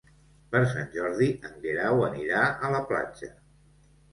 Per 0.55 0.61
Sant 0.69 0.87
Jordi 0.95 1.27
en 1.49 1.53
Guerau 1.65 2.03
anirà 2.09 2.41
a 2.49 2.73
la 2.77 2.83
platja. 2.93 3.31